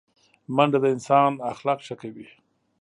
منډه 0.55 0.77
د 0.83 0.85
انسان 0.95 1.31
اخلاق 1.53 1.79
ښه 1.85 1.95
کوي 2.01 2.27